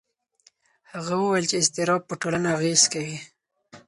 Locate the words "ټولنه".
2.21-2.47